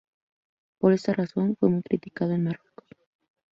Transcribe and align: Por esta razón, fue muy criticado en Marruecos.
Por 0.79 0.93
esta 0.93 1.13
razón, 1.13 1.55
fue 1.59 1.69
muy 1.69 1.83
criticado 1.83 2.31
en 2.33 2.45
Marruecos. 2.45 2.87